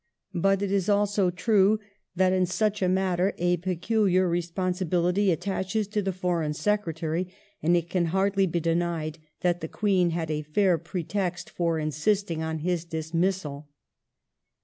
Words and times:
But 0.33 0.63
it 0.63 0.71
is 0.71 0.89
also 0.89 1.29
true 1.29 1.79
that 2.15 2.33
in 2.33 2.47
such 2.47 2.81
a 2.81 2.89
matter 2.89 3.35
a 3.37 3.57
peculiar 3.57 4.27
respon 4.27 4.71
sibility 4.71 5.31
attaches 5.31 5.87
to 5.89 6.01
the 6.01 6.11
Foreign 6.11 6.55
Secretary, 6.55 7.31
and 7.61 7.77
it 7.77 7.87
can 7.87 8.05
hardly 8.05 8.47
be 8.47 8.59
denied 8.59 9.19
that 9.41 9.61
the 9.61 9.67
Queen 9.67 10.09
had 10.09 10.31
a 10.31 10.41
fair 10.41 10.79
pretext 10.79 11.51
for 11.51 11.77
insisting 11.77 12.41
on 12.41 12.57
his 12.65 12.83
dismissal. 12.83 13.69